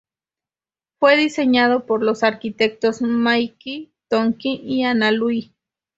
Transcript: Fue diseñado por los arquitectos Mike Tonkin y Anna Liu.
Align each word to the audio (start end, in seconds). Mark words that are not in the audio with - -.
Fue 0.99 1.15
diseñado 1.15 1.85
por 1.85 2.01
los 2.01 2.23
arquitectos 2.23 3.03
Mike 3.03 3.91
Tonkin 4.09 4.67
y 4.67 4.83
Anna 4.83 5.11
Liu. 5.11 5.51